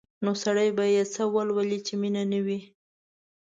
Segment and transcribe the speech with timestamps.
[0.23, 2.59] نو سړی به یې څه ولولي چې مینه نه وي؟